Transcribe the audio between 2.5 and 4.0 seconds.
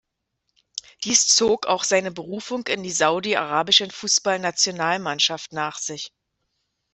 in die saudi-arabische